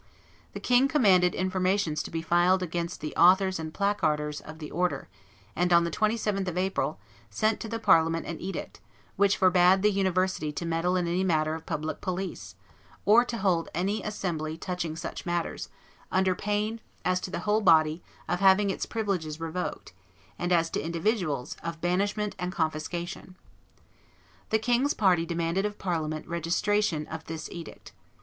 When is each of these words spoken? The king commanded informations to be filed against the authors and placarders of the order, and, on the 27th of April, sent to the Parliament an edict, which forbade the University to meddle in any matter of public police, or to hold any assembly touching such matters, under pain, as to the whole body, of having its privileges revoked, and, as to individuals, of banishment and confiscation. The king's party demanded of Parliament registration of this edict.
The 0.53 0.59
king 0.59 0.87
commanded 0.87 1.35
informations 1.35 2.01
to 2.01 2.09
be 2.09 2.23
filed 2.23 2.63
against 2.63 3.01
the 3.01 3.15
authors 3.15 3.59
and 3.59 3.71
placarders 3.71 4.41
of 4.41 4.57
the 4.57 4.71
order, 4.71 5.09
and, 5.55 5.71
on 5.71 5.83
the 5.83 5.91
27th 5.91 6.47
of 6.47 6.57
April, 6.57 6.97
sent 7.29 7.59
to 7.59 7.69
the 7.69 7.77
Parliament 7.77 8.25
an 8.25 8.41
edict, 8.41 8.79
which 9.15 9.37
forbade 9.37 9.83
the 9.83 9.91
University 9.91 10.51
to 10.53 10.65
meddle 10.65 10.95
in 10.95 11.05
any 11.07 11.23
matter 11.23 11.53
of 11.53 11.67
public 11.67 12.01
police, 12.01 12.55
or 13.05 13.23
to 13.25 13.37
hold 13.37 13.69
any 13.75 14.01
assembly 14.01 14.57
touching 14.57 14.95
such 14.95 15.23
matters, 15.27 15.69
under 16.11 16.33
pain, 16.33 16.79
as 17.05 17.19
to 17.21 17.29
the 17.29 17.41
whole 17.41 17.61
body, 17.61 18.01
of 18.27 18.39
having 18.39 18.71
its 18.71 18.87
privileges 18.87 19.39
revoked, 19.39 19.93
and, 20.39 20.51
as 20.51 20.71
to 20.71 20.81
individuals, 20.81 21.55
of 21.61 21.79
banishment 21.79 22.35
and 22.39 22.51
confiscation. 22.53 23.35
The 24.49 24.57
king's 24.57 24.95
party 24.95 25.27
demanded 25.27 25.63
of 25.63 25.77
Parliament 25.77 26.27
registration 26.27 27.05
of 27.05 27.25
this 27.25 27.47
edict. 27.51 27.91